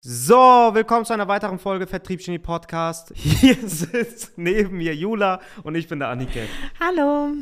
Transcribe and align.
So, 0.00 0.36
willkommen 0.36 1.04
zu 1.04 1.12
einer 1.12 1.26
weiteren 1.26 1.58
Folge 1.58 1.88
Vertriebsgenie 1.88 2.38
Podcast. 2.38 3.10
Hier 3.16 3.56
sitzt 3.68 4.38
neben 4.38 4.76
mir 4.76 4.94
Jula 4.94 5.40
und 5.64 5.74
ich 5.74 5.88
bin 5.88 5.98
der 5.98 6.06
Annike. 6.06 6.46
Hallo. 6.78 7.32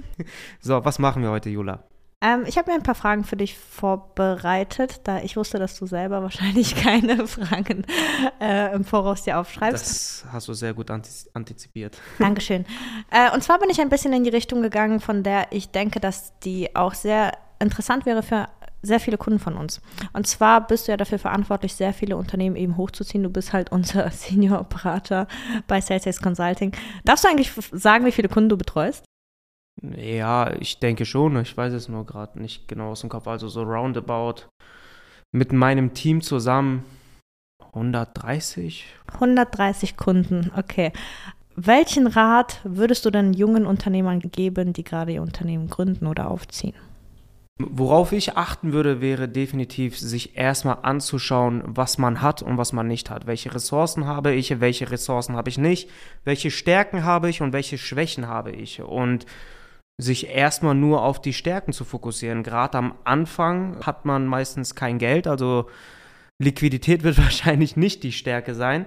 So, 0.63 0.83
was 0.83 0.99
machen 0.99 1.23
wir 1.23 1.29
heute, 1.29 1.51
Jula? 1.51 1.85
Ähm, 2.23 2.45
ich 2.47 2.57
habe 2.57 2.71
mir 2.71 2.79
ein 2.79 2.83
paar 2.83 2.95
Fragen 2.95 3.25
für 3.25 3.37
dich 3.37 3.59
vorbereitet, 3.59 5.03
da 5.05 5.21
ich 5.21 5.37
wusste, 5.37 5.59
dass 5.59 5.79
du 5.79 5.87
selber 5.87 6.23
wahrscheinlich 6.23 6.75
keine 6.83 7.27
Fragen 7.27 7.85
äh, 8.41 8.75
im 8.75 8.87
Voraus 8.87 9.25
dir 9.25 9.39
aufschreibst. 9.39 10.25
Das 10.25 10.33
hast 10.33 10.49
du 10.49 10.55
sehr 10.55 10.73
gut 10.73 10.91
antizipiert. 10.91 11.99
Dankeschön. 12.19 12.65
Äh, 13.11 13.35
und 13.35 13.43
zwar 13.43 13.59
bin 13.59 13.69
ich 13.69 13.83
ein 13.83 13.91
bisschen 13.91 14.15
in 14.15 14.25
die 14.25 14.31
Richtung 14.31 14.63
gegangen, 14.63 15.01
von 15.01 15.23
der 15.23 15.49
ich 15.51 15.73
denke, 15.73 16.01
dass 16.01 16.33
die 16.39 16.75
auch 16.75 16.95
sehr 16.95 17.33
interessant 17.59 18.07
wäre 18.07 18.23
für 18.23 18.49
sehr 18.83 19.01
viele 19.01 19.19
Kunden 19.19 19.39
von 19.39 19.55
uns. 19.55 19.81
Und 20.13 20.27
zwar 20.27 20.67
bist 20.67 20.87
du 20.87 20.93
ja 20.93 20.97
dafür 20.97 21.19
verantwortlich, 21.19 21.75
sehr 21.75 21.93
viele 21.93 22.17
Unternehmen 22.17 22.57
eben 22.57 22.77
hochzuziehen. 22.77 23.23
Du 23.23 23.31
bist 23.31 23.53
halt 23.53 23.73
unser 23.73 24.11
Senior-Operator 24.11 25.27
bei 25.67 25.81
Sales 25.81 26.21
Consulting. 26.21 26.73
Darfst 27.05 27.25
du 27.25 27.29
eigentlich 27.29 27.53
sagen, 27.73 28.05
wie 28.05 28.13
viele 28.13 28.29
Kunden 28.29 28.49
du 28.49 28.57
betreust? 28.57 29.05
Ja, 29.83 30.53
ich 30.59 30.79
denke 30.79 31.05
schon. 31.05 31.37
Ich 31.41 31.57
weiß 31.57 31.73
es 31.73 31.89
nur 31.89 32.07
gerade 32.07 32.41
nicht 32.41 32.69
genau 32.69 32.91
aus 32.91 33.01
dem 33.01 33.11
Kopf. 33.11 33.27
Also 33.27 33.49
so 33.49 33.63
roundabout 33.63 34.47
mit 35.33 35.53
meinem 35.53 35.93
Team 35.93 36.23
zusammen 36.23 36.85
130. 37.77 38.87
130 39.13 39.97
Kunden, 39.97 40.51
okay. 40.57 40.93
Welchen 41.57 42.07
Rat 42.07 42.61
würdest 42.65 43.05
du 43.05 43.11
denn 43.11 43.33
jungen 43.33 43.67
Unternehmern 43.67 44.21
geben, 44.21 44.73
die 44.73 44.85
gerade 44.85 45.13
ihr 45.13 45.23
Unternehmen 45.23 45.69
gründen 45.69 46.07
oder 46.07 46.31
aufziehen? 46.31 46.75
Worauf 47.59 48.13
ich 48.13 48.37
achten 48.37 48.75
würde, 48.75 49.01
wäre 49.01 49.31
definitiv, 49.31 49.99
sich 49.99 50.37
erstmal 50.37 50.79
anzuschauen, 50.83 51.63
was 51.65 51.97
man 51.97 52.21
hat 52.21 52.43
und 52.43 52.59
was 52.59 52.75
man 52.75 52.87
nicht 52.87 53.09
hat. 53.09 53.27
Welche 53.27 53.55
Ressourcen 53.55 54.07
habe 54.07 54.35
ich, 54.35 54.61
welche 54.61 54.91
Ressourcen 54.91 55.37
habe 55.37 55.49
ich 55.49 55.57
nicht, 55.57 55.89
welche 56.25 56.51
Stärken 56.51 57.05
habe 57.05 57.31
ich 57.31 57.41
und 57.41 57.55
welche 57.55 57.79
Schwächen 57.79 58.29
habe 58.29 58.53
ich. 58.53 58.83
Und 58.83 59.25
sich 59.99 60.29
erstmal 60.29 60.75
nur 60.75 61.03
auf 61.03 61.23
die 61.23 61.33
Stärken 61.33 61.73
zu 61.73 61.85
fokussieren. 61.85 62.43
Gerade 62.43 62.77
am 62.77 62.95
Anfang 63.05 63.79
hat 63.87 64.05
man 64.05 64.27
meistens 64.27 64.75
kein 64.75 64.99
Geld, 64.99 65.27
also 65.27 65.71
Liquidität 66.39 67.03
wird 67.03 67.17
wahrscheinlich 67.23 67.77
nicht 67.77 68.03
die 68.03 68.13
Stärke 68.13 68.55
sein. 68.55 68.85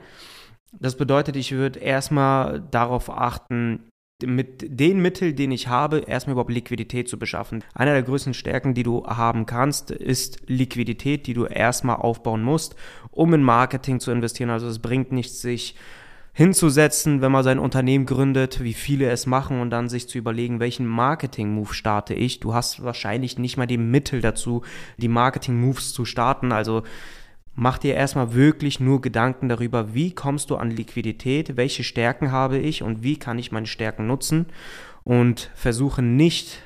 Das 0.71 0.95
bedeutet, 0.95 1.35
ich 1.35 1.51
würde 1.53 1.79
erstmal 1.79 2.61
darauf 2.61 3.09
achten, 3.09 3.89
mit 4.25 4.79
den 4.79 5.01
Mitteln, 5.01 5.35
den 5.35 5.51
ich 5.51 5.67
habe, 5.67 5.99
erstmal 5.99 6.33
überhaupt 6.33 6.51
Liquidität 6.51 7.07
zu 7.07 7.17
beschaffen. 7.17 7.63
Einer 7.73 7.93
der 7.93 8.03
größten 8.03 8.33
Stärken, 8.33 8.73
die 8.73 8.83
du 8.83 9.05
haben 9.05 9.45
kannst, 9.45 9.91
ist 9.91 10.41
Liquidität, 10.47 11.27
die 11.27 11.33
du 11.33 11.45
erstmal 11.45 11.97
aufbauen 11.97 12.43
musst, 12.43 12.75
um 13.11 13.33
in 13.33 13.43
Marketing 13.43 13.99
zu 13.99 14.11
investieren. 14.11 14.49
Also 14.49 14.67
es 14.67 14.79
bringt 14.79 15.11
nichts, 15.11 15.41
sich 15.41 15.75
hinzusetzen, 16.33 17.21
wenn 17.21 17.31
man 17.31 17.43
sein 17.43 17.59
Unternehmen 17.59 18.05
gründet, 18.05 18.63
wie 18.63 18.73
viele 18.73 19.09
es 19.09 19.25
machen 19.25 19.59
und 19.59 19.71
dann 19.71 19.89
sich 19.89 20.07
zu 20.07 20.17
überlegen, 20.17 20.59
welchen 20.59 20.85
Marketing-Move 20.85 21.73
starte 21.73 22.13
ich. 22.13 22.39
Du 22.39 22.53
hast 22.53 22.83
wahrscheinlich 22.83 23.37
nicht 23.37 23.57
mal 23.57 23.67
die 23.67 23.77
Mittel 23.77 24.21
dazu, 24.21 24.63
die 24.97 25.07
Marketing-Moves 25.07 25.91
zu 25.91 26.05
starten. 26.05 26.51
Also 26.51 26.83
mach 27.59 27.77
dir 27.77 27.93
erstmal 27.93 28.33
wirklich 28.33 28.79
nur 28.79 29.01
Gedanken 29.01 29.49
darüber, 29.49 29.93
wie 29.93 30.15
kommst 30.15 30.49
du 30.49 30.55
an 30.55 30.71
Liquidität, 30.71 31.57
welche 31.57 31.83
Stärken 31.83 32.31
habe 32.31 32.57
ich 32.57 32.83
und 32.83 33.03
wie 33.03 33.17
kann 33.19 33.37
ich 33.37 33.51
meine 33.51 33.67
Stärken 33.67 34.07
nutzen. 34.07 34.45
Und 35.03 35.51
versuche 35.55 36.01
nicht 36.01 36.61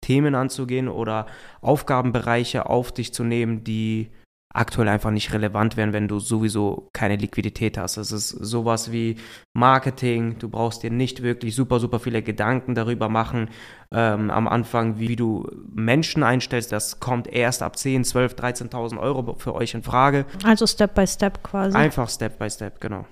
Themen 0.00 0.34
anzugehen 0.34 0.88
oder 0.88 1.26
Aufgabenbereiche 1.60 2.68
auf 2.68 2.92
dich 2.92 3.14
zu 3.14 3.22
nehmen, 3.22 3.62
die 3.62 4.10
aktuell 4.54 4.88
einfach 4.88 5.10
nicht 5.10 5.32
relevant 5.32 5.76
wären, 5.76 5.92
wenn 5.92 6.08
du 6.08 6.18
sowieso 6.18 6.88
keine 6.92 7.16
Liquidität 7.16 7.76
hast. 7.76 7.98
Es 7.98 8.10
ist 8.10 8.30
sowas 8.30 8.90
wie 8.90 9.16
Marketing. 9.52 10.38
Du 10.38 10.48
brauchst 10.48 10.82
dir 10.82 10.90
nicht 10.90 11.22
wirklich 11.22 11.54
super, 11.54 11.78
super 11.78 12.00
viele 12.00 12.22
Gedanken 12.22 12.74
darüber 12.74 13.08
machen 13.08 13.50
ähm, 13.92 14.30
am 14.30 14.48
Anfang, 14.48 14.98
wie 14.98 15.14
du 15.14 15.46
Menschen 15.72 16.22
einstellst. 16.22 16.72
Das 16.72 17.00
kommt 17.00 17.28
erst 17.28 17.62
ab 17.62 17.76
10, 17.76 18.04
12, 18.04 18.34
13.000 18.34 18.98
Euro 18.98 19.36
für 19.38 19.54
euch 19.54 19.74
in 19.74 19.82
Frage. 19.82 20.24
Also 20.44 20.66
Step 20.66 20.94
by 20.94 21.06
Step 21.06 21.42
quasi. 21.42 21.76
Einfach 21.76 22.08
Step 22.08 22.38
by 22.38 22.48
Step, 22.48 22.80
genau. 22.80 23.04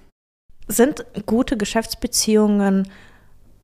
Sind 0.67 1.05
gute 1.27 1.59
Geschäftsbeziehungen 1.59 2.89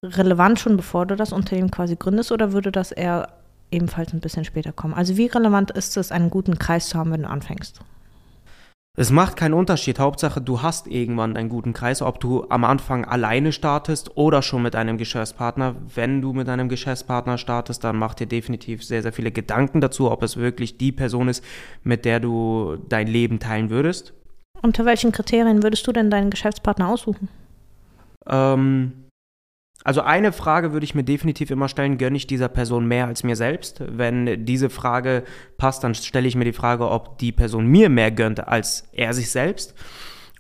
relevant 0.03 0.61
schon, 0.61 0.77
bevor 0.77 1.07
du 1.07 1.17
das 1.17 1.33
Unternehmen 1.33 1.71
quasi 1.71 1.97
gründest, 1.97 2.33
oder 2.33 2.53
würde 2.53 2.73
das 2.73 2.93
eher 2.93 3.40
ebenfalls 3.71 4.13
ein 4.13 4.21
bisschen 4.21 4.45
später 4.45 4.73
kommen. 4.73 4.95
Also 4.95 5.17
wie 5.17 5.27
relevant 5.27 5.71
ist 5.71 5.97
es, 5.97 6.13
einen 6.13 6.31
guten 6.31 6.59
Kreis 6.59 6.89
zu 6.89 6.99
haben, 6.99 7.13
wenn 7.13 7.23
du 7.23 7.29
anfängst? 7.29 7.81
Es 8.97 9.11
macht 9.11 9.37
keinen 9.37 9.55
Unterschied. 9.55 9.99
Hauptsache, 9.99 10.41
du 10.41 10.63
hast 10.63 10.89
irgendwann 10.89 11.37
einen 11.37 11.49
guten 11.49 11.73
Kreis, 11.73 12.03
ob 12.03 12.19
du 12.19 12.47
am 12.51 12.65
Anfang 12.65 13.05
alleine 13.05 13.53
startest 13.53 14.17
oder 14.17 14.43
schon 14.43 14.63
mit 14.63 14.75
einem 14.75 14.99
Geschäftspartner. 14.99 15.77
Wenn 15.95 16.21
du 16.21 16.33
mit 16.33 16.49
einem 16.49 16.69
Geschäftspartner 16.69 17.39
startest, 17.39 17.85
dann 17.85 17.97
mach 17.97 18.15
dir 18.15 18.27
definitiv 18.27 18.85
sehr, 18.85 19.03
sehr 19.03 19.13
viele 19.13 19.31
Gedanken 19.31 19.81
dazu, 19.81 20.11
ob 20.11 20.23
es 20.23 20.37
wirklich 20.37 20.77
die 20.77 20.93
Person 20.93 21.29
ist, 21.29 21.45
mit 21.85 22.05
der 22.05 22.19
du 22.19 22.77
dein 22.89 23.07
Leben 23.07 23.39
teilen 23.39 23.71
würdest. 23.71 24.13
Unter 24.61 24.85
welchen 24.85 25.13
Kriterien 25.13 25.63
würdest 25.63 25.87
du 25.87 25.93
denn 25.93 26.11
deinen 26.11 26.29
Geschäftspartner 26.29 26.89
aussuchen? 26.89 27.29
Ähm, 28.29 29.00
also 29.83 30.03
eine 30.03 30.33
Frage 30.33 30.73
würde 30.73 30.85
ich 30.85 30.95
mir 30.95 31.05
definitiv 31.05 31.51
immer 31.51 31.69
stellen, 31.69 31.97
gönne 31.97 32.17
ich 32.17 32.27
dieser 32.27 32.49
Person 32.49 32.87
mehr 32.87 33.07
als 33.07 33.25
mir 33.25 33.37
selbst? 33.37 33.83
Wenn 33.87 34.45
diese 34.45 34.69
Frage 34.69 35.25
passt, 35.57 35.83
dann 35.85 35.95
stelle 35.95 36.29
ich 36.29 36.37
mir 36.37 36.45
die 36.45 36.53
Frage, 36.53 36.91
ob 36.91 37.19
die 37.19 37.33
Person 37.33 37.67
mir 37.67 37.89
mehr 37.89 38.11
gönnt 38.11 38.47
als 38.47 38.89
er 38.93 39.15
sich 39.15 39.31
selbst. 39.31 39.75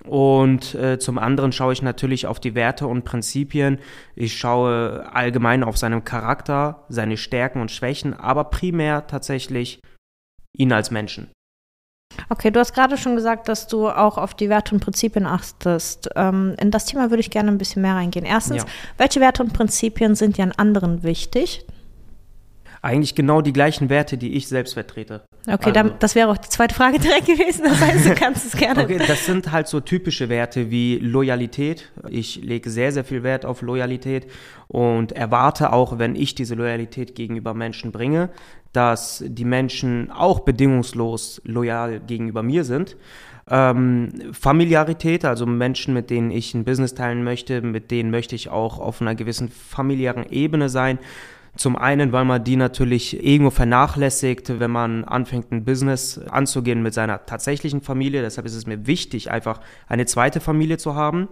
Und 0.04 0.74
äh, 0.74 0.98
zum 0.98 1.18
anderen 1.18 1.52
schaue 1.52 1.72
ich 1.72 1.82
natürlich 1.82 2.26
auf 2.26 2.40
die 2.40 2.54
Werte 2.54 2.86
und 2.86 3.04
Prinzipien. 3.04 3.78
Ich 4.14 4.36
schaue 4.36 5.10
allgemein 5.12 5.62
auf 5.62 5.76
seinen 5.76 6.04
Charakter, 6.04 6.84
seine 6.88 7.16
Stärken 7.16 7.60
und 7.60 7.70
Schwächen, 7.70 8.14
aber 8.14 8.44
primär 8.44 9.06
tatsächlich 9.06 9.80
ihn 10.56 10.72
als 10.72 10.90
Menschen. 10.90 11.30
Okay, 12.28 12.50
du 12.50 12.60
hast 12.60 12.74
gerade 12.74 12.96
schon 12.96 13.16
gesagt, 13.16 13.48
dass 13.48 13.66
du 13.66 13.88
auch 13.88 14.18
auf 14.18 14.34
die 14.34 14.48
Werte 14.48 14.74
und 14.74 14.80
Prinzipien 14.80 15.26
achtest. 15.26 16.08
Ähm, 16.16 16.54
in 16.60 16.70
das 16.70 16.86
Thema 16.86 17.10
würde 17.10 17.20
ich 17.20 17.30
gerne 17.30 17.50
ein 17.50 17.58
bisschen 17.58 17.82
mehr 17.82 17.94
reingehen. 17.94 18.24
Erstens, 18.24 18.58
ja. 18.58 18.68
welche 18.98 19.20
Werte 19.20 19.42
und 19.42 19.52
Prinzipien 19.52 20.14
sind 20.14 20.36
dir 20.36 20.44
an 20.44 20.52
anderen 20.52 21.02
wichtig? 21.02 21.64
Eigentlich 22.82 23.14
genau 23.14 23.42
die 23.42 23.52
gleichen 23.52 23.90
Werte, 23.90 24.16
die 24.16 24.34
ich 24.34 24.48
selbst 24.48 24.72
vertrete. 24.72 25.22
Okay, 25.42 25.56
also, 25.66 25.70
dann, 25.70 25.92
das 25.98 26.14
wäre 26.14 26.28
auch 26.28 26.38
die 26.38 26.48
zweite 26.48 26.74
Frage 26.74 26.98
direkt 27.00 27.26
gewesen. 27.26 27.64
Das 27.64 27.80
heißt, 27.80 28.06
du 28.06 28.14
kannst 28.14 28.46
es 28.46 28.56
gerne. 28.58 28.84
Okay, 28.84 28.98
das 29.06 29.26
sind 29.26 29.52
halt 29.52 29.68
so 29.68 29.80
typische 29.80 30.28
Werte 30.30 30.70
wie 30.70 30.98
Loyalität. 30.98 31.92
Ich 32.08 32.36
lege 32.42 32.70
sehr, 32.70 32.92
sehr 32.92 33.04
viel 33.04 33.22
Wert 33.22 33.44
auf 33.44 33.60
Loyalität 33.60 34.26
und 34.68 35.12
erwarte 35.12 35.72
auch, 35.72 35.98
wenn 35.98 36.14
ich 36.14 36.34
diese 36.34 36.54
Loyalität 36.54 37.14
gegenüber 37.14 37.52
Menschen 37.52 37.92
bringe, 37.92 38.30
dass 38.72 39.22
die 39.26 39.44
Menschen 39.44 40.10
auch 40.10 40.40
bedingungslos 40.40 41.42
loyal 41.44 42.00
gegenüber 42.00 42.42
mir 42.42 42.64
sind. 42.64 42.96
Ähm, 43.50 44.10
Familiarität, 44.32 45.24
also 45.24 45.44
Menschen, 45.44 45.92
mit 45.92 46.08
denen 46.08 46.30
ich 46.30 46.54
ein 46.54 46.64
Business 46.64 46.94
teilen 46.94 47.24
möchte, 47.24 47.62
mit 47.62 47.90
denen 47.90 48.10
möchte 48.10 48.36
ich 48.36 48.48
auch 48.48 48.78
auf 48.78 49.02
einer 49.02 49.16
gewissen 49.16 49.48
familiären 49.48 50.24
Ebene 50.30 50.68
sein. 50.68 50.98
Zum 51.60 51.76
einen, 51.76 52.10
weil 52.10 52.24
man 52.24 52.42
die 52.42 52.56
natürlich 52.56 53.22
irgendwo 53.22 53.50
vernachlässigt, 53.50 54.60
wenn 54.60 54.70
man 54.70 55.04
anfängt, 55.04 55.52
ein 55.52 55.66
Business 55.66 56.16
anzugehen 56.16 56.82
mit 56.82 56.94
seiner 56.94 57.26
tatsächlichen 57.26 57.82
Familie. 57.82 58.22
Deshalb 58.22 58.46
ist 58.46 58.54
es 58.54 58.66
mir 58.66 58.86
wichtig, 58.86 59.30
einfach 59.30 59.60
eine 59.86 60.06
zweite 60.06 60.40
Familie 60.40 60.78
zu 60.78 60.94
haben. 60.94 61.28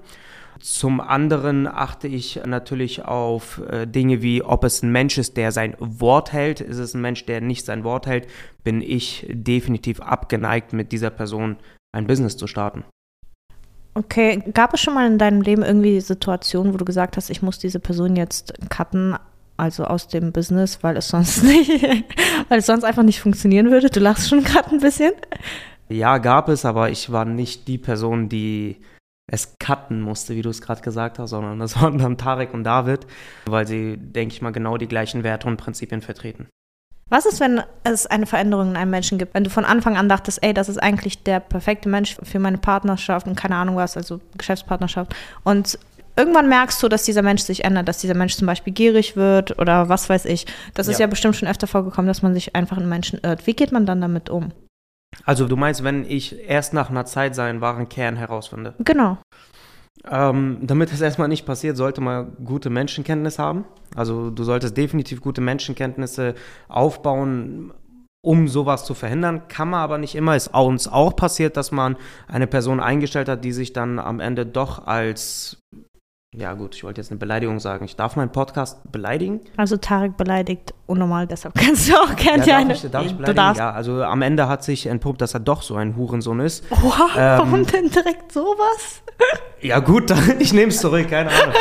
Zum 0.61 1.01
anderen 1.01 1.67
achte 1.67 2.09
ich 2.09 2.43
natürlich 2.45 3.07
auf 3.07 3.63
äh, 3.71 3.87
Dinge 3.87 4.21
wie, 4.21 4.43
ob 4.43 4.65
es 4.65 4.83
ein 4.83 4.93
Mensch 4.93 5.17
ist, 5.17 5.39
der 5.39 5.51
sein 5.51 5.75
Wort 5.79 6.35
hält. 6.35 6.61
Ist 6.61 6.77
es 6.77 6.93
ein 6.93 7.01
Mensch, 7.01 7.25
der 7.25 7.41
nicht 7.41 7.65
sein 7.65 7.83
Wort 7.83 8.07
hält, 8.07 8.27
bin 8.65 8.83
ich 8.83 9.27
definitiv 9.31 9.99
abgeneigt, 10.03 10.75
mit 10.75 10.93
dieser 10.93 11.09
Person 11.09 11.57
ein 11.97 12.07
Business 12.07 12.37
zu 12.37 12.47
starten. 12.47 12.85
Okay, 13.95 14.43
gab 14.53 14.75
es 14.75 14.81
schon 14.83 14.93
mal 14.93 15.07
in 15.07 15.17
deinem 15.17 15.41
Leben 15.41 15.63
irgendwie 15.63 16.03
Situationen, 16.03 16.75
wo 16.75 16.77
du 16.77 16.85
gesagt 16.85 17.17
hast, 17.17 17.31
ich 17.31 17.41
muss 17.41 17.59
diese 17.59 17.81
Person 17.81 18.15
jetzt 18.15 18.53
cutten, 18.69 19.17
also 19.59 19.85
aus 19.85 20.09
dem 20.09 20.33
Business, 20.33 20.79
weil 20.83 20.97
es 20.97 21.09
sonst 21.09 21.43
nicht, 21.45 21.85
weil 22.49 22.61
es 22.61 22.67
sonst 22.67 22.85
einfach 22.85 23.03
nicht 23.03 23.21
funktionieren 23.21 23.71
würde? 23.71 23.91
Du 23.91 24.01
lachst 24.01 24.29
schon 24.29 24.43
gerade 24.43 24.71
ein 24.71 24.81
bisschen. 24.81 25.13
Ja, 25.89 26.19
gab 26.19 26.49
es, 26.49 26.65
aber 26.65 26.91
ich 26.91 27.13
war 27.13 27.25
nicht 27.25 27.69
die 27.69 27.79
Person, 27.79 28.29
die 28.29 28.81
es 29.31 29.59
cutten 29.59 30.01
musste, 30.01 30.35
wie 30.35 30.43
du 30.43 30.49
es 30.49 30.63
gerade 30.63 30.81
gesagt 30.81 31.19
hast, 31.19 31.31
sondern 31.31 31.59
das 31.59 31.81
waren 31.81 31.99
dann 31.99 32.17
Tarek 32.17 32.55
und 32.55 32.65
David, 32.65 33.07
weil 33.47 33.67
sie, 33.67 33.97
denke 33.99 34.35
ich 34.35 34.43
mal, 34.43 34.53
genau 34.53 34.79
die 34.79 34.89
gleichen 34.89 35.23
Werte 35.23 35.47
und 35.47 35.59
Prinzipien 35.59 36.01
vertreten. 36.01 36.49
Was 37.11 37.25
ist, 37.25 37.41
wenn 37.41 37.63
es 37.85 38.07
eine 38.07 38.27
Veränderung 38.27 38.71
in 38.71 38.77
einem 38.77 38.91
Menschen 38.91 39.17
gibt? 39.17 39.33
Wenn 39.33 39.45
du 39.45 39.51
von 39.51 39.65
Anfang 39.65 39.97
an 39.97 40.11
dachtest, 40.11 40.43
ey, 40.43 40.53
das 40.53 40.69
ist 40.69 40.77
eigentlich 40.77 41.23
der 41.23 41.41
perfekte 41.41 41.89
Mensch 41.89 42.17
für 42.23 42.39
meine 42.39 42.59
Partnerschaft 42.59 43.27
und 43.27 43.35
keine 43.35 43.57
Ahnung 43.57 43.77
was, 43.77 43.97
also 43.97 44.21
Geschäftspartnerschaft. 44.37 45.15
Und 45.43 45.79
irgendwann 46.19 46.49
merkst 46.49 46.83
du, 46.83 46.89
dass 46.89 47.05
dieser 47.05 47.23
Mensch 47.23 47.43
sich 47.43 47.65
ändert, 47.65 47.89
dass 47.89 47.99
dieser 47.99 48.15
Mensch 48.15 48.37
zum 48.37 48.47
Beispiel 48.47 48.73
gierig 48.73 49.17
wird 49.17 49.59
oder 49.59 49.89
was 49.89 50.09
weiß 50.11 50.27
ich. 50.27 50.47
Das 50.75 50.89
ist 50.89 50.99
ja, 50.99 51.05
ja 51.05 51.07
bestimmt 51.07 51.37
schon 51.37 51.49
öfter 51.49 51.67
vorgekommen, 51.67 52.09
dass 52.09 52.23
man 52.23 52.35
sich 52.35 52.55
einfach 52.55 52.77
in 52.77 52.89
Menschen 52.89 53.21
irrt. 53.23 53.47
Wie 53.47 53.55
geht 53.55 53.73
man 53.73 53.87
dann 53.87 54.01
damit 54.01 54.29
um? 54.29 54.53
Also 55.25 55.47
du 55.47 55.57
meinst, 55.57 55.85
wenn 55.85 56.05
ich 56.05 56.49
erst 56.49 56.75
nach 56.75 56.91
einer 56.91 57.07
Zeit 57.07 57.35
seinen 57.35 57.61
wahren 57.61 57.89
Kern 57.89 58.17
herausfinde? 58.17 58.75
Genau. 58.81 59.19
Ähm, 60.11 60.59
damit 60.63 60.93
das 60.93 61.01
erstmal 61.01 61.29
nicht 61.29 61.47
passiert, 61.47 61.77
sollte 61.77 62.01
man 62.01 62.37
gute 62.45 62.71
Menschenkenntnis 62.71 63.39
haben. 63.39 63.65
Also 63.95 64.31
du 64.31 64.45
solltest 64.45 64.77
definitiv 64.77 65.21
gute 65.21 65.41
Menschenkenntnisse 65.41 66.35
aufbauen, 66.69 67.73
um 68.23 68.49
sowas 68.49 68.85
zu 68.85 68.95
verhindern. 68.95 69.49
Kann 69.49 69.71
man 69.71 69.81
aber 69.81 69.99
nicht 69.99 70.15
immer. 70.15 70.37
Ist 70.37 70.55
uns 70.55 70.89
auch 70.89 71.15
passiert, 71.17 71.57
dass 71.57 71.73
man 71.73 71.97
eine 72.27 72.47
Person 72.47 72.81
eingestellt 72.81 73.29
hat, 73.29 73.45
die 73.45 73.53
sich 73.53 73.73
dann 73.73 73.99
am 73.99 74.21
Ende 74.21 74.47
doch 74.47 74.87
als 74.87 75.59
ja 76.35 76.53
gut, 76.53 76.75
ich 76.75 76.85
wollte 76.85 77.01
jetzt 77.01 77.11
eine 77.11 77.19
Beleidigung 77.19 77.59
sagen. 77.59 77.87
Ich 77.87 77.97
darf 77.97 78.15
meinen 78.17 78.31
Podcast 78.31 78.93
beleidigen. 78.93 79.41
Also 79.57 79.79
Tarek 79.79 80.19
beleidigt 80.19 80.75
unnormal, 80.87 81.27
deshalb 81.27 81.55
kannst 81.55 81.89
du 81.89 81.95
auch 81.95 82.15
gerne 82.17 82.45
ja. 82.47 82.63
Darf 82.63 82.85
ich, 82.85 82.91
darf 82.91 83.07
ich 83.07 83.17
beleidigen? 83.17 83.57
Ja, 83.57 83.71
also 83.71 84.03
am 84.03 84.21
Ende 84.21 84.47
hat 84.47 84.63
sich 84.63 84.87
entpuppt, 84.87 85.23
dass 85.23 85.33
er 85.33 85.41
doch 85.41 85.63
so 85.63 85.77
ein 85.77 85.97
Hurensohn 85.97 86.41
ist. 86.41 86.65
Wow, 86.71 87.17
ähm, 87.17 87.39
warum 87.39 87.67
denn 87.67 87.89
direkt 87.89 88.33
sowas? 88.33 89.03
Ja 89.63 89.79
gut, 89.79 90.13
ich 90.39 90.53
nehme 90.53 90.69
es 90.69 90.81
zurück, 90.81 91.09
keine 91.09 91.31
Ahnung. 91.31 91.55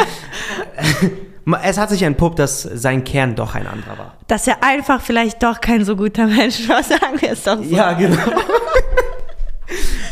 es 1.64 1.78
hat 1.78 1.90
sich 1.90 2.04
entpuppt, 2.04 2.38
dass 2.38 2.62
sein 2.62 3.06
Kern 3.06 3.36
doch 3.36 3.56
ein 3.56 3.68
anderer 3.68 3.98
war. 3.98 4.18
Dass 4.28 4.48
er 4.48 4.64
einfach 4.64 5.00
vielleicht 5.00 5.44
doch 5.44 5.62
kein 5.62 5.86
so 5.86 5.96
guter 5.96 6.28
Mensch 6.28 6.68
war, 6.68 6.84
sagen 6.84 7.22
wir 7.22 7.32
es 7.32 7.44
doch 7.44 7.58
so. 7.58 7.64
Ja, 7.64 7.94
genau. 7.94 8.18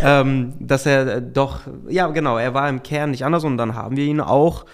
Ähm, 0.02 0.54
dass 0.60 0.86
er 0.86 1.08
äh, 1.08 1.22
doch, 1.22 1.62
ja 1.90 2.08
genau, 2.08 2.38
er 2.38 2.54
war 2.54 2.70
im 2.70 2.84
Kern 2.84 3.12
nicht 3.12 3.26
anders 3.26 3.44
und 3.44 3.58
dann 3.58 3.76
haben 3.76 3.98
wir 3.98 4.06
ihn 4.06 4.22
auch 4.22 4.66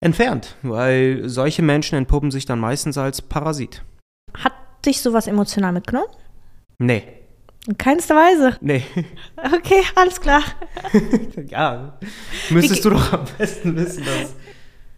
entfernt, 0.00 0.56
weil 0.62 1.28
solche 1.28 1.62
Menschen 1.62 1.96
entpuppen 1.96 2.30
sich 2.30 2.46
dann 2.46 2.58
meistens 2.58 2.96
als 2.98 3.22
Parasit. 3.22 3.82
Hat 4.34 4.52
dich 4.84 5.00
sowas 5.02 5.26
emotional 5.26 5.72
mitgenommen? 5.72 6.08
Nee. 6.78 7.02
In 7.66 7.76
keinster 7.76 8.16
Weise? 8.16 8.56
Nee. 8.60 8.84
Okay, 9.42 9.82
alles 9.94 10.20
klar. 10.20 10.42
ja, 11.48 11.98
müsstest 12.50 12.84
Wie, 12.84 12.88
du 12.88 12.94
doch 12.94 13.12
am 13.12 13.24
besten 13.38 13.76
wissen, 13.76 14.04
dass... 14.04 14.34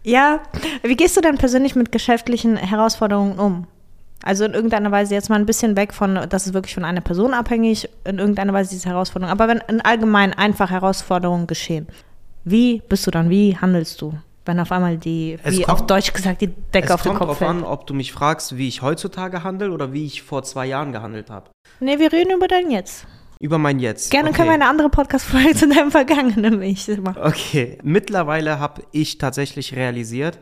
Ja, 0.03 0.43
wie 0.83 0.97
gehst 0.97 1.15
du 1.15 1.21
denn 1.21 1.37
persönlich 1.37 1.75
mit 1.75 1.93
geschäftlichen 1.93 2.57
Herausforderungen 2.57 3.39
um? 3.39 3.67
Also 4.23 4.45
in 4.45 4.53
irgendeiner 4.53 4.91
Weise 4.91 5.13
jetzt 5.13 5.29
mal 5.29 5.35
ein 5.35 5.45
bisschen 5.45 5.75
weg 5.75 5.93
von, 5.93 6.17
das 6.29 6.47
ist 6.47 6.53
wirklich 6.53 6.73
von 6.73 6.85
einer 6.85 7.01
Person 7.01 7.33
abhängig, 7.33 7.89
in 8.05 8.19
irgendeiner 8.19 8.53
Weise 8.53 8.69
diese 8.69 8.89
Herausforderung. 8.89 9.31
Aber 9.31 9.49
wenn 9.49 9.61
in 9.67 9.81
allgemein 9.81 10.33
einfach 10.33 10.69
Herausforderungen 10.71 11.45
geschehen, 11.45 11.87
wie 12.45 12.81
bist 12.87 13.05
du 13.05 13.11
dann, 13.11 13.29
wie 13.29 13.57
handelst 13.57 14.01
du? 14.01 14.13
Wenn 14.45 14.59
auf 14.59 14.71
einmal 14.71 14.97
die, 14.97 15.37
es 15.43 15.57
wie 15.57 15.63
kommt, 15.63 15.81
auf 15.81 15.87
Deutsch 15.87 16.13
gesagt, 16.13 16.41
die 16.41 16.47
Decke 16.47 16.93
auf 16.93 17.01
den 17.01 17.13
Kopf 17.13 17.19
fällt. 17.19 17.31
Es 17.31 17.39
kommt 17.39 17.61
darauf 17.61 17.67
an, 17.67 17.79
ob 17.79 17.87
du 17.87 17.93
mich 17.93 18.11
fragst, 18.11 18.57
wie 18.57 18.67
ich 18.67 18.81
heutzutage 18.81 19.43
handle 19.43 19.71
oder 19.71 19.93
wie 19.93 20.05
ich 20.05 20.21
vor 20.21 20.43
zwei 20.43 20.65
Jahren 20.65 20.91
gehandelt 20.91 21.29
habe. 21.29 21.49
Nee, 21.79 21.99
wir 21.99 22.11
reden 22.11 22.31
über 22.31 22.47
dein 22.47 22.69
Jetzt. 22.71 23.05
Über 23.39 23.57
mein 23.57 23.79
Jetzt. 23.79 24.11
Gerne 24.11 24.29
okay. 24.29 24.37
können 24.37 24.49
wir 24.49 24.53
eine 24.53 24.67
andere 24.67 24.89
Podcast-Folge 24.89 25.53
zu 25.53 25.67
deinem 25.67 25.91
Vergangenen 25.91 26.59
machen. 27.01 27.21
Okay, 27.21 27.77
mittlerweile 27.83 28.59
habe 28.59 28.83
ich 28.91 29.17
tatsächlich 29.17 29.75
realisiert, 29.75 30.39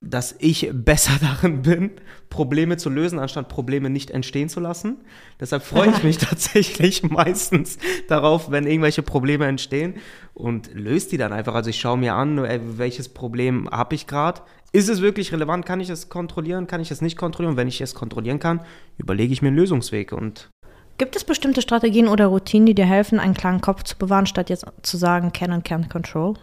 dass 0.00 0.34
ich 0.38 0.70
besser 0.72 1.12
darin 1.20 1.62
bin, 1.62 1.90
Probleme 2.30 2.76
zu 2.76 2.90
lösen, 2.90 3.18
anstatt 3.18 3.48
Probleme 3.48 3.90
nicht 3.90 4.10
entstehen 4.10 4.48
zu 4.48 4.60
lassen. 4.60 4.98
Deshalb 5.40 5.62
freue 5.62 5.90
ich 5.90 6.02
mich 6.02 6.18
tatsächlich 6.18 7.02
meistens 7.02 7.78
darauf, 8.08 8.50
wenn 8.50 8.66
irgendwelche 8.66 9.02
Probleme 9.02 9.46
entstehen 9.46 9.94
und 10.32 10.72
löse 10.74 11.10
die 11.10 11.16
dann 11.16 11.32
einfach. 11.32 11.54
Also 11.54 11.70
ich 11.70 11.78
schaue 11.78 11.98
mir 11.98 12.14
an, 12.14 12.42
welches 12.78 13.08
Problem 13.08 13.68
habe 13.70 13.94
ich 13.94 14.06
gerade. 14.06 14.40
Ist 14.72 14.88
es 14.88 15.00
wirklich 15.00 15.32
relevant? 15.32 15.64
Kann 15.64 15.80
ich 15.80 15.88
es 15.88 16.08
kontrollieren? 16.08 16.66
Kann 16.66 16.80
ich 16.80 16.90
es 16.90 17.00
nicht 17.00 17.16
kontrollieren? 17.16 17.56
wenn 17.56 17.68
ich 17.68 17.80
es 17.80 17.94
kontrollieren 17.94 18.40
kann, 18.40 18.60
überlege 18.98 19.32
ich 19.32 19.40
mir 19.40 19.48
einen 19.48 19.56
Lösungsweg 19.56 20.12
und 20.12 20.50
Gibt 20.96 21.16
es 21.16 21.24
bestimmte 21.24 21.60
Strategien 21.60 22.06
oder 22.06 22.26
Routinen, 22.26 22.66
die 22.66 22.74
dir 22.74 22.86
helfen, 22.86 23.18
einen 23.18 23.34
klaren 23.34 23.60
Kopf 23.60 23.82
zu 23.82 23.96
bewahren, 23.96 24.26
statt 24.26 24.48
jetzt 24.48 24.64
zu 24.82 24.96
sagen 24.96 25.32
Can 25.32 25.50
and 25.50 25.64
Can 25.64 25.88
Control? 25.88 26.34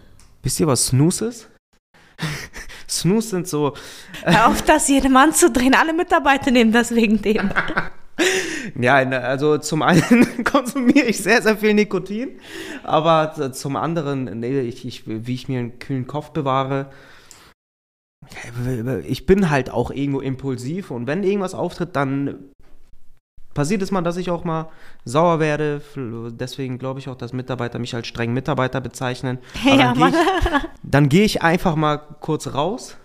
Wisst 0.43 0.59
ihr, 0.59 0.67
was 0.67 0.88
Snooze 0.88 1.25
ist? 1.25 1.49
Snooze 2.89 3.29
sind 3.29 3.47
so. 3.47 3.73
Hör 4.23 4.47
auf, 4.47 4.62
das 4.62 4.88
jedem 4.88 5.15
anzudrehen. 5.15 5.73
Alle 5.73 5.94
Mitarbeiter 5.94 6.51
nehmen 6.51 6.71
das 6.71 6.94
wegen 6.94 7.21
dem. 7.21 7.50
Ja, 8.79 8.97
also 8.97 9.57
zum 9.57 9.81
einen 9.81 10.44
konsumiere 10.44 11.07
ich 11.07 11.23
sehr, 11.23 11.41
sehr 11.41 11.57
viel 11.57 11.73
Nikotin, 11.73 12.39
aber 12.83 13.51
zum 13.51 13.75
anderen, 13.75 14.39
nee, 14.39 14.59
ich, 14.62 14.85
ich, 14.85 15.03
wie 15.07 15.33
ich 15.33 15.47
mir 15.47 15.59
einen 15.59 15.79
kühlen 15.79 16.06
Kopf 16.06 16.29
bewahre, 16.29 16.91
ich 19.07 19.25
bin 19.25 19.50
halt 19.50 19.71
auch 19.71 19.89
irgendwo 19.89 20.21
impulsiv 20.21 20.91
und 20.91 21.07
wenn 21.07 21.24
irgendwas 21.24 21.56
auftritt, 21.56 21.95
dann 21.95 22.50
passiert 23.53 23.81
es 23.81 23.92
mal, 23.92 24.01
dass 24.01 24.18
ich 24.18 24.30
auch 24.30 24.44
mal 24.44 24.69
sauer 25.06 25.39
werde. 25.39 25.81
Deswegen 25.95 26.77
glaube 26.77 27.00
ich 27.00 27.09
auch, 27.09 27.15
dass 27.15 27.33
Mitarbeiter 27.33 27.80
mich 27.80 27.95
als 27.95 28.07
streng 28.07 28.33
Mitarbeiter 28.33 28.81
bezeichnen. 28.81 29.39
Aber 29.65 29.75
ja, 29.75 29.94
dann 30.83 31.09
gehe 31.09 31.24
ich, 31.24 31.33
geh 31.33 31.38
ich, 31.38 31.42
einfach 31.42 31.75
mal 31.75 31.98
kurz 32.19 32.53
raus, 32.53 32.98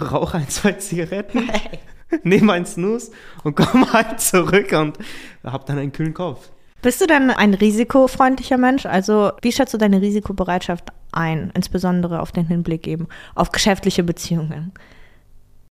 rauche 0.00 0.38
ein, 0.38 0.48
zwei 0.48 0.72
Zigaretten, 0.72 1.48
hey. 1.48 1.78
nehme 2.22 2.52
ein 2.52 2.66
Snooze 2.66 3.12
und 3.42 3.56
komme 3.56 3.92
halt 3.92 4.20
zurück 4.20 4.72
und 4.72 4.98
habe 5.44 5.64
dann 5.66 5.78
einen 5.78 5.92
kühlen 5.92 6.14
Kopf. 6.14 6.50
Bist 6.82 7.00
du 7.00 7.06
dann 7.06 7.30
ein 7.30 7.54
risikofreundlicher 7.54 8.58
Mensch? 8.58 8.84
Also 8.84 9.32
wie 9.40 9.52
schätzt 9.52 9.72
du 9.72 9.78
deine 9.78 10.02
Risikobereitschaft 10.02 10.92
ein, 11.12 11.50
insbesondere 11.54 12.20
auf 12.20 12.30
den 12.30 12.46
Hinblick 12.46 12.86
eben 12.86 13.08
auf 13.34 13.52
geschäftliche 13.52 14.02
Beziehungen? 14.02 14.72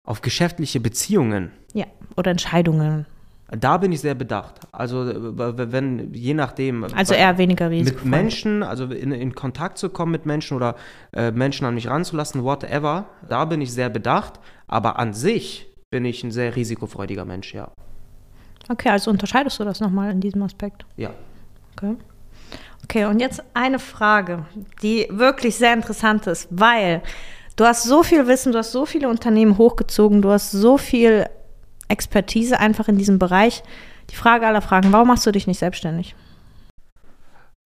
Auf 0.06 0.22
geschäftliche 0.22 0.80
Beziehungen? 0.80 1.52
Ja, 1.74 1.86
oder 2.18 2.32
Entscheidungen. 2.32 3.06
Da 3.60 3.78
bin 3.78 3.92
ich 3.92 4.02
sehr 4.02 4.16
bedacht. 4.16 4.56
Also 4.72 5.06
wenn, 5.06 6.14
je 6.14 6.34
nachdem. 6.34 6.86
Also 6.96 7.14
eher 7.14 7.38
weniger 7.38 7.70
Risiko. 7.70 8.00
Mit 8.00 8.06
Menschen, 8.06 8.64
also 8.64 8.86
in, 8.86 9.12
in 9.12 9.36
Kontakt 9.36 9.78
zu 9.78 9.90
kommen 9.90 10.12
mit 10.12 10.26
Menschen 10.26 10.58
oder 10.58 10.76
äh, 11.12 11.32
Menschen 11.32 11.66
an 11.66 11.76
mich 11.76 11.88
ranzulassen, 11.88 12.44
whatever, 12.44 13.06
da 13.30 13.46
bin 13.46 13.62
ich 13.62 13.72
sehr 13.72 13.90
bedacht. 13.90 14.40
Aber 14.68 14.98
an 14.98 15.14
sich 15.14 15.68
bin 15.92 16.06
ich 16.06 16.24
ein 16.24 16.32
sehr 16.32 16.56
risikofreudiger 16.56 17.26
Mensch, 17.26 17.54
ja. 17.54 17.70
Okay, 18.70 18.90
also 18.90 19.12
unterscheidest 19.12 19.60
du 19.60 19.64
das 19.64 19.80
nochmal 19.80 20.12
in 20.12 20.22
diesem 20.22 20.42
Aspekt? 20.42 20.86
Ja. 20.98 21.12
Okay. 21.76 21.96
Okay, 22.86 23.06
und 23.06 23.20
jetzt 23.20 23.44
eine 23.54 23.78
Frage, 23.78 24.46
die 24.82 25.08
wirklich 25.12 25.56
sehr 25.56 25.74
interessant 25.74 26.26
ist, 26.28 26.48
weil 26.50 27.02
du 27.56 27.66
hast 27.66 27.84
so 27.84 28.04
viel 28.04 28.28
Wissen, 28.28 28.52
du 28.52 28.58
hast 28.58 28.72
so 28.72 28.86
viele 28.86 29.10
Unternehmen 29.10 29.58
hochgezogen, 29.58 30.22
du 30.22 30.32
hast 30.32 30.52
so 30.52 30.78
viel 30.78 31.28
Expertise 31.88 32.60
einfach 32.60 32.88
in 32.88 32.98
diesem 32.98 33.20
Bereich. 33.20 33.64
Die 34.10 34.16
Frage 34.16 34.48
aller 34.48 34.62
Fragen, 34.62 34.92
warum 34.92 35.08
machst 35.08 35.26
du 35.26 35.32
dich 35.32 35.48
nicht 35.48 35.60
selbstständig? 35.60 36.16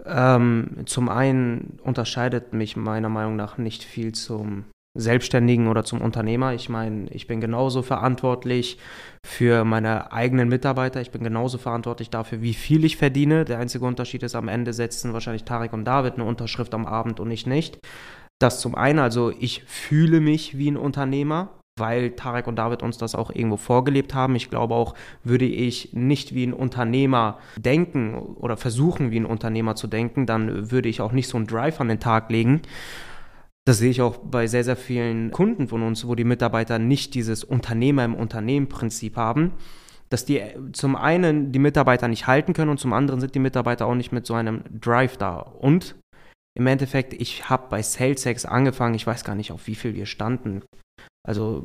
Ähm, 0.05 0.83
zum 0.85 1.09
einen 1.09 1.79
unterscheidet 1.83 2.53
mich 2.53 2.75
meiner 2.75 3.09
Meinung 3.09 3.35
nach 3.35 3.57
nicht 3.57 3.83
viel 3.83 4.13
zum 4.13 4.65
Selbstständigen 4.97 5.67
oder 5.67 5.83
zum 5.83 6.01
Unternehmer. 6.01 6.53
Ich 6.53 6.69
meine, 6.69 7.09
ich 7.09 7.27
bin 7.27 7.39
genauso 7.39 7.81
verantwortlich 7.81 8.77
für 9.25 9.63
meine 9.63 10.11
eigenen 10.11 10.49
Mitarbeiter. 10.49 11.01
Ich 11.01 11.11
bin 11.11 11.23
genauso 11.23 11.57
verantwortlich 11.57 12.09
dafür, 12.09 12.41
wie 12.41 12.53
viel 12.53 12.83
ich 12.83 12.97
verdiene. 12.97 13.45
Der 13.45 13.59
einzige 13.59 13.85
Unterschied 13.85 14.23
ist, 14.23 14.35
am 14.35 14.47
Ende 14.47 14.73
setzen 14.73 15.13
wahrscheinlich 15.13 15.43
Tarek 15.43 15.73
und 15.73 15.85
David 15.85 16.15
eine 16.15 16.25
Unterschrift 16.25 16.73
am 16.73 16.85
Abend 16.85 17.19
und 17.19 17.29
ich 17.31 17.45
nicht. 17.45 17.79
Das 18.39 18.59
zum 18.59 18.75
einen, 18.75 18.99
also 18.99 19.31
ich 19.31 19.63
fühle 19.65 20.19
mich 20.19 20.57
wie 20.57 20.69
ein 20.69 20.77
Unternehmer 20.77 21.49
weil 21.77 22.11
Tarek 22.11 22.47
und 22.47 22.57
David 22.57 22.83
uns 22.83 22.97
das 22.97 23.15
auch 23.15 23.29
irgendwo 23.29 23.57
vorgelebt 23.57 24.13
haben. 24.13 24.35
Ich 24.35 24.49
glaube 24.49 24.75
auch, 24.75 24.93
würde 25.23 25.45
ich 25.45 25.93
nicht 25.93 26.33
wie 26.33 26.45
ein 26.45 26.53
Unternehmer 26.53 27.39
denken 27.57 28.15
oder 28.15 28.57
versuchen, 28.57 29.11
wie 29.11 29.19
ein 29.19 29.25
Unternehmer 29.25 29.75
zu 29.75 29.87
denken, 29.87 30.25
dann 30.25 30.71
würde 30.71 30.89
ich 30.89 31.01
auch 31.01 31.11
nicht 31.11 31.27
so 31.27 31.37
einen 31.37 31.47
Drive 31.47 31.79
an 31.79 31.87
den 31.87 31.99
Tag 31.99 32.29
legen. 32.29 32.61
Das 33.65 33.79
sehe 33.79 33.89
ich 33.91 34.01
auch 34.01 34.17
bei 34.17 34.47
sehr, 34.47 34.63
sehr 34.63 34.77
vielen 34.77 35.31
Kunden 35.31 35.67
von 35.67 35.83
uns, 35.83 36.07
wo 36.07 36.15
die 36.15 36.23
Mitarbeiter 36.23 36.79
nicht 36.79 37.13
dieses 37.15 37.43
Unternehmer 37.43 38.05
im 38.05 38.15
Unternehmen-Prinzip 38.15 39.17
haben, 39.17 39.51
dass 40.09 40.23
die 40.23 40.41
zum 40.71 40.95
einen 40.95 41.51
die 41.51 41.59
Mitarbeiter 41.59 42.07
nicht 42.07 42.27
halten 42.27 42.53
können 42.53 42.71
und 42.71 42.79
zum 42.79 42.93
anderen 42.93 43.19
sind 43.19 43.35
die 43.35 43.39
Mitarbeiter 43.39 43.85
auch 43.85 43.95
nicht 43.95 44.13
mit 44.13 44.25
so 44.25 44.35
einem 44.35 44.63
Drive 44.71 45.17
da. 45.17 45.39
Und 45.39 45.95
im 46.57 46.65
Endeffekt, 46.65 47.13
ich 47.13 47.49
habe 47.49 47.67
bei 47.69 47.83
SalesX 47.83 48.45
angefangen, 48.45 48.95
ich 48.95 49.05
weiß 49.05 49.23
gar 49.23 49.35
nicht, 49.35 49.51
auf 49.51 49.67
wie 49.67 49.75
viel 49.75 49.95
wir 49.95 50.05
standen. 50.05 50.63
Also 51.27 51.63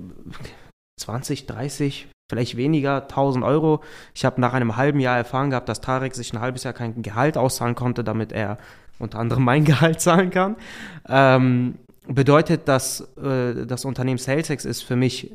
20, 1.01 1.47
30, 1.47 2.09
vielleicht 2.31 2.57
weniger, 2.57 3.03
1000 3.03 3.45
Euro. 3.45 3.83
Ich 4.15 4.25
habe 4.25 4.41
nach 4.41 4.53
einem 4.53 4.77
halben 4.77 5.01
Jahr 5.01 5.17
erfahren 5.17 5.51
gehabt, 5.51 5.69
dass 5.69 5.81
Tarek 5.81 6.15
sich 6.15 6.33
ein 6.33 6.41
halbes 6.41 6.65
Jahr 6.65 6.75
kein 6.75 7.03
Gehalt 7.03 7.39
auszahlen 7.39 7.75
konnte, 7.75 8.05
damit 8.05 8.33
er 8.33 8.59
unter 8.99 9.19
anderem 9.19 9.45
mein 9.45 9.65
Gehalt 9.67 10.01
zahlen 10.01 10.31
kann. 10.31 10.57
Ähm, 11.09 11.79
bedeutet, 12.07 12.69
dass 12.69 13.01
äh, 13.17 13.67
das 13.67 13.85
Unternehmen 13.85 14.19
SalesX 14.19 14.65
ist 14.65 14.83
für 14.83 14.97
mich 14.97 15.33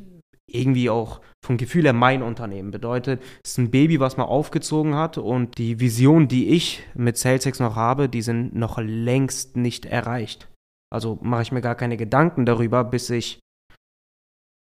irgendwie 0.50 0.88
auch 0.88 1.20
vom 1.44 1.56
Gefühl 1.56 1.84
her 1.84 1.92
mein 1.92 2.22
Unternehmen. 2.22 2.70
Bedeutet, 2.70 3.22
es 3.44 3.52
ist 3.52 3.58
ein 3.58 3.70
Baby, 3.70 4.00
was 4.00 4.16
man 4.16 4.26
aufgezogen 4.26 4.94
hat 4.94 5.18
und 5.18 5.58
die 5.58 5.78
Vision, 5.78 6.26
die 6.26 6.48
ich 6.48 6.82
mit 6.94 7.18
SalesX 7.18 7.60
noch 7.60 7.76
habe, 7.76 8.08
die 8.08 8.22
sind 8.22 8.54
noch 8.54 8.78
längst 8.78 9.56
nicht 9.56 9.86
erreicht. 9.86 10.48
Also 10.90 11.18
mache 11.20 11.42
ich 11.42 11.52
mir 11.52 11.60
gar 11.60 11.74
keine 11.74 11.98
Gedanken 11.98 12.46
darüber, 12.46 12.82
bis 12.82 13.10
ich 13.10 13.40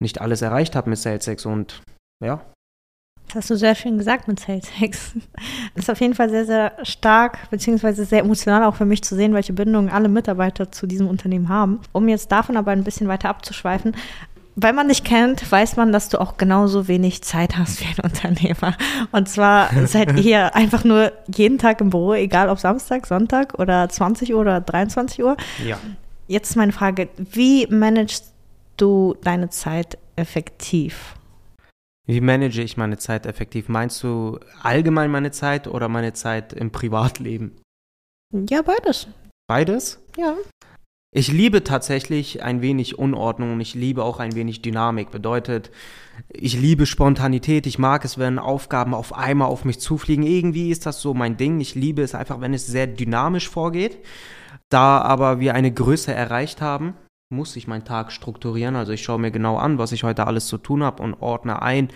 nicht 0.02 0.20
alles 0.20 0.42
erreicht 0.42 0.76
habe 0.76 0.90
mit 0.90 0.98
SalesX 0.98 1.46
und 1.46 1.82
ja. 2.22 2.40
Das 3.28 3.36
hast 3.36 3.50
du 3.50 3.56
sehr 3.56 3.74
schön 3.74 3.98
gesagt 3.98 4.28
mit 4.28 4.38
Sales 4.38 4.70
ist 5.74 5.90
auf 5.90 6.00
jeden 6.00 6.14
Fall 6.14 6.30
sehr, 6.30 6.44
sehr 6.44 6.72
stark, 6.82 7.50
beziehungsweise 7.50 8.04
sehr 8.04 8.20
emotional 8.20 8.64
auch 8.64 8.76
für 8.76 8.84
mich 8.84 9.02
zu 9.02 9.16
sehen, 9.16 9.34
welche 9.34 9.52
Bindungen 9.52 9.90
alle 9.90 10.08
Mitarbeiter 10.08 10.70
zu 10.70 10.86
diesem 10.86 11.08
Unternehmen 11.08 11.48
haben. 11.48 11.80
Um 11.92 12.08
jetzt 12.08 12.30
davon 12.30 12.56
aber 12.56 12.70
ein 12.70 12.84
bisschen 12.84 13.08
weiter 13.08 13.30
abzuschweifen, 13.30 13.96
weil 14.56 14.72
man 14.72 14.88
dich 14.88 15.02
kennt, 15.02 15.50
weiß 15.50 15.76
man, 15.76 15.90
dass 15.90 16.10
du 16.10 16.20
auch 16.20 16.36
genauso 16.36 16.86
wenig 16.86 17.22
Zeit 17.22 17.56
hast 17.56 17.80
wie 17.80 17.86
ein 17.86 18.04
Unternehmer. 18.04 18.76
Und 19.10 19.28
zwar 19.28 19.70
seid 19.86 20.20
ihr 20.20 20.54
einfach 20.54 20.84
nur 20.84 21.12
jeden 21.26 21.58
Tag 21.58 21.80
im 21.80 21.90
Büro, 21.90 22.14
egal 22.14 22.48
ob 22.48 22.60
Samstag, 22.60 23.06
Sonntag 23.06 23.58
oder 23.58 23.88
20 23.88 24.32
Uhr 24.34 24.40
oder 24.40 24.60
23 24.60 25.24
Uhr. 25.24 25.36
Ja. 25.64 25.78
Jetzt 26.28 26.50
ist 26.50 26.56
meine 26.56 26.72
Frage, 26.72 27.08
wie 27.16 27.66
managst 27.66 28.33
du 28.80 29.14
deine 29.22 29.50
Zeit 29.50 29.98
effektiv? 30.16 31.16
Wie 32.06 32.20
manage 32.20 32.62
ich 32.62 32.76
meine 32.76 32.98
Zeit 32.98 33.26
effektiv? 33.26 33.68
Meinst 33.68 34.02
du 34.02 34.38
allgemein 34.62 35.10
meine 35.10 35.30
Zeit 35.30 35.66
oder 35.66 35.88
meine 35.88 36.12
Zeit 36.12 36.52
im 36.52 36.70
Privatleben? 36.70 37.52
Ja, 38.30 38.62
beides. 38.62 39.08
Beides? 39.46 40.00
Ja. 40.16 40.36
Ich 41.16 41.30
liebe 41.30 41.62
tatsächlich 41.62 42.42
ein 42.42 42.60
wenig 42.60 42.98
Unordnung 42.98 43.52
und 43.52 43.60
ich 43.60 43.74
liebe 43.74 44.02
auch 44.02 44.18
ein 44.18 44.34
wenig 44.34 44.62
Dynamik. 44.62 45.12
Bedeutet, 45.12 45.70
ich 46.28 46.60
liebe 46.60 46.86
Spontanität. 46.86 47.66
Ich 47.66 47.78
mag 47.78 48.04
es, 48.04 48.18
wenn 48.18 48.40
Aufgaben 48.40 48.94
auf 48.94 49.14
einmal 49.14 49.48
auf 49.48 49.64
mich 49.64 49.78
zufliegen. 49.78 50.26
Irgendwie 50.26 50.70
ist 50.70 50.86
das 50.86 51.00
so 51.00 51.14
mein 51.14 51.36
Ding. 51.36 51.60
Ich 51.60 51.76
liebe 51.76 52.02
es 52.02 52.16
einfach, 52.16 52.40
wenn 52.40 52.52
es 52.52 52.66
sehr 52.66 52.88
dynamisch 52.88 53.48
vorgeht. 53.48 53.98
Da 54.70 55.00
aber 55.02 55.38
wir 55.38 55.54
eine 55.54 55.72
Größe 55.72 56.12
erreicht 56.12 56.60
haben, 56.60 56.94
muss 57.34 57.56
ich 57.56 57.66
meinen 57.66 57.84
Tag 57.84 58.12
strukturieren. 58.12 58.76
Also 58.76 58.92
ich 58.92 59.02
schaue 59.02 59.18
mir 59.18 59.30
genau 59.30 59.56
an, 59.56 59.78
was 59.78 59.92
ich 59.92 60.04
heute 60.04 60.26
alles 60.26 60.46
zu 60.46 60.58
tun 60.58 60.82
habe 60.82 61.02
und 61.02 61.14
ordne 61.14 61.62
ein, 61.62 61.88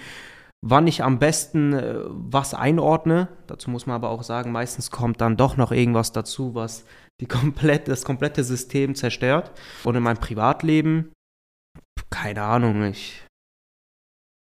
wann 0.61 0.87
ich 0.87 1.03
am 1.03 1.19
besten 1.19 1.73
äh, 1.73 2.01
was 2.07 2.55
einordne. 2.55 3.29
Dazu 3.47 3.71
muss 3.71 3.87
man 3.87 3.97
aber 3.97 4.11
auch 4.11 4.23
sagen, 4.23 4.53
meistens 4.53 4.91
kommt 4.91 5.21
dann 5.21 5.37
doch 5.37 5.57
noch 5.57 5.73
irgendwas 5.73 6.13
dazu, 6.13 6.55
was 6.55 6.85
die 7.21 7.27
komplett, 7.27 7.89
das 7.89 8.05
komplette 8.05 8.45
System 8.45 8.95
zerstört. 8.95 9.53
Und 9.85 9.95
in 9.95 10.03
meinem 10.03 10.19
Privatleben, 10.19 11.13
keine 12.11 12.43
Ahnung, 12.43 12.85
ich 12.85 13.25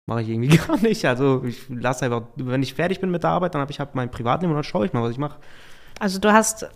mache 0.08 0.22
ich 0.22 0.28
irgendwie 0.28 0.56
gar 0.66 0.78
nicht. 0.78 1.04
Also 1.04 1.44
ich 1.44 1.68
lasse 1.68 2.04
einfach, 2.04 2.22
wenn 2.36 2.62
ich 2.62 2.74
fertig 2.74 3.00
bin 3.00 3.10
mit 3.10 3.22
der 3.22 3.30
Arbeit, 3.30 3.54
dann 3.54 3.60
habe 3.60 3.72
ich 3.72 3.80
halt 3.80 3.94
mein 3.94 4.10
Privatleben 4.10 4.52
und 4.52 4.56
dann 4.56 4.64
schaue 4.64 4.86
ich 4.86 4.92
mal, 4.92 5.02
was 5.02 5.12
ich 5.12 5.18
mache. 5.18 5.38
Also 5.98 6.18
du 6.18 6.32
hast 6.32 6.68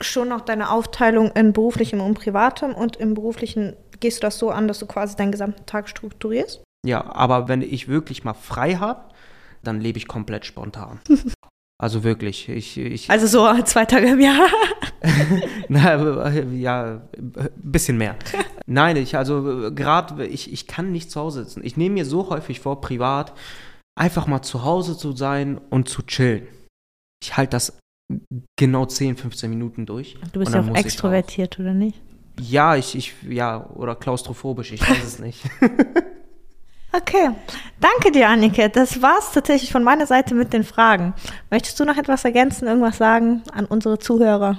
schon 0.00 0.28
noch 0.28 0.40
deine 0.40 0.70
Aufteilung 0.70 1.30
in 1.32 1.52
beruflichem 1.52 2.00
und 2.00 2.14
privatem 2.14 2.74
und 2.74 2.96
im 2.96 3.14
beruflichen 3.14 3.76
gehst 4.00 4.18
du 4.18 4.22
das 4.22 4.38
so 4.38 4.50
an, 4.50 4.66
dass 4.68 4.78
du 4.78 4.86
quasi 4.86 5.16
deinen 5.16 5.32
gesamten 5.32 5.66
Tag 5.66 5.88
strukturierst? 5.88 6.62
Ja, 6.86 7.04
aber 7.14 7.48
wenn 7.48 7.62
ich 7.62 7.88
wirklich 7.88 8.24
mal 8.24 8.34
frei 8.34 8.76
habe, 8.76 9.04
dann 9.62 9.80
lebe 9.80 9.98
ich 9.98 10.08
komplett 10.08 10.46
spontan. 10.46 11.00
Also 11.82 12.04
wirklich, 12.04 12.46
ich, 12.50 12.76
ich 12.76 13.10
Also 13.10 13.26
so 13.26 13.62
zwei 13.62 13.86
Tage 13.86 14.08
im 14.08 14.20
Jahr. 14.20 14.48
Na, 15.70 16.30
ja, 16.50 17.00
ein 17.16 17.50
bisschen 17.54 17.96
mehr. 17.96 18.16
Nein, 18.66 18.98
ich, 18.98 19.16
also 19.16 19.72
gerade, 19.74 20.26
ich, 20.26 20.52
ich 20.52 20.66
kann 20.66 20.92
nicht 20.92 21.10
zu 21.10 21.18
Hause 21.18 21.42
sitzen. 21.42 21.64
Ich 21.64 21.78
nehme 21.78 21.94
mir 21.94 22.04
so 22.04 22.28
häufig 22.28 22.60
vor, 22.60 22.82
privat 22.82 23.32
einfach 23.98 24.26
mal 24.26 24.42
zu 24.42 24.62
Hause 24.62 24.94
zu 24.98 25.16
sein 25.16 25.58
und 25.70 25.88
zu 25.88 26.02
chillen. 26.02 26.46
Ich 27.22 27.38
halte 27.38 27.52
das 27.52 27.78
genau 28.56 28.86
10, 28.86 29.16
15 29.16 29.50
Minuten 29.50 29.86
durch. 29.86 30.16
Du 30.32 30.40
bist 30.40 30.54
ja 30.54 30.60
auch 30.60 30.74
extrovertiert, 30.74 31.58
oder 31.58 31.74
nicht? 31.74 32.00
Ja, 32.38 32.76
ich, 32.76 32.94
ich, 32.94 33.14
ja, 33.28 33.68
oder 33.70 33.94
klaustrophobisch, 33.94 34.72
ich 34.72 34.80
weiß 34.80 35.04
es 35.04 35.18
nicht. 35.18 35.42
Okay, 36.92 37.30
danke 37.78 38.10
dir, 38.10 38.28
Annike. 38.28 38.68
Das 38.68 39.00
war's 39.00 39.30
tatsächlich 39.30 39.70
von 39.70 39.84
meiner 39.84 40.06
Seite 40.06 40.34
mit 40.34 40.52
den 40.52 40.64
Fragen. 40.64 41.14
Möchtest 41.48 41.78
du 41.78 41.84
noch 41.84 41.96
etwas 41.96 42.24
ergänzen, 42.24 42.66
irgendwas 42.66 42.98
sagen 42.98 43.42
an 43.52 43.66
unsere 43.66 44.00
Zuhörer? 44.00 44.58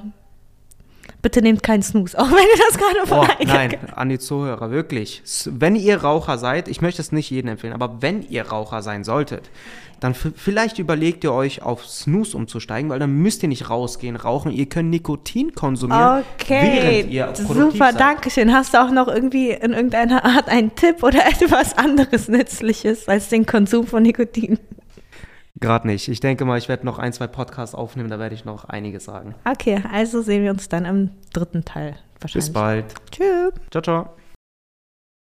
Bitte 1.21 1.41
nehmt 1.41 1.61
keinen 1.63 1.83
Snooze, 1.83 2.17
auch 2.19 2.29
wenn 2.31 2.37
ihr 2.37 2.63
das 2.69 2.77
gerade 2.77 3.11
Oh, 3.11 3.21
Annike 3.31 3.45
nein, 3.47 3.93
an 3.95 4.09
die 4.09 4.19
Zuhörer, 4.19 4.71
wirklich. 4.71 5.21
Wenn 5.45 5.75
ihr 5.75 6.01
Raucher 6.01 6.37
seid, 6.37 6.67
ich 6.67 6.81
möchte 6.81 7.01
es 7.01 7.11
nicht 7.11 7.29
jedem 7.29 7.51
empfehlen, 7.51 7.73
aber 7.73 8.01
wenn 8.01 8.23
ihr 8.27 8.47
Raucher 8.47 8.81
sein 8.81 9.03
solltet, 9.03 9.49
dann 9.99 10.15
vielleicht 10.15 10.79
überlegt 10.79 11.23
ihr 11.23 11.31
euch 11.31 11.61
auf 11.61 11.85
Snooze 11.85 12.35
umzusteigen, 12.35 12.89
weil 12.89 12.97
dann 12.97 13.11
müsst 13.11 13.43
ihr 13.43 13.49
nicht 13.49 13.69
rausgehen, 13.69 14.15
rauchen. 14.15 14.51
Ihr 14.51 14.65
könnt 14.65 14.89
Nikotin 14.89 15.53
konsumieren, 15.53 16.23
Okay, 16.39 17.03
während 17.03 17.11
ihr 17.11 17.25
produktiv 17.27 17.73
super, 17.73 17.91
seid. 17.91 17.99
danke 17.99 18.31
schön. 18.31 18.51
Hast 18.51 18.73
du 18.73 18.81
auch 18.81 18.89
noch 18.89 19.07
irgendwie 19.07 19.51
in 19.51 19.73
irgendeiner 19.73 20.25
Art 20.25 20.47
einen 20.49 20.73
Tipp 20.73 21.03
oder 21.03 21.23
etwas 21.27 21.77
anderes 21.77 22.29
Nützliches 22.29 23.07
als 23.07 23.29
den 23.29 23.45
Konsum 23.45 23.85
von 23.85 24.01
Nikotin? 24.01 24.57
Gerade 25.61 25.87
nicht. 25.87 26.07
Ich 26.07 26.19
denke 26.19 26.43
mal, 26.43 26.57
ich 26.57 26.67
werde 26.67 26.85
noch 26.85 26.99
ein, 26.99 27.13
zwei 27.13 27.27
Podcasts 27.27 27.75
aufnehmen, 27.75 28.09
da 28.09 28.19
werde 28.19 28.35
ich 28.35 28.45
noch 28.45 28.65
einiges 28.65 29.05
sagen. 29.05 29.35
Okay, 29.45 29.81
also 29.91 30.21
sehen 30.21 30.43
wir 30.43 30.51
uns 30.51 30.67
dann 30.67 30.85
im 30.85 31.11
dritten 31.33 31.63
Teil 31.63 31.95
wahrscheinlich. 32.19 32.47
Bis 32.47 32.53
bald. 32.53 32.85
Tschüss. 33.11 33.53
Ciao, 33.69 33.81
ciao. 33.81 34.20